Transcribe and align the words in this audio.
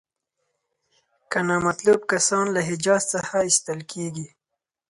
که 1.31 1.39
نامطلوب 1.47 1.99
کسان 2.11 2.45
له 2.55 2.61
حجاز 2.69 3.03
څخه 3.13 3.35
ایستل 3.47 3.79
کیږي. 3.91 4.27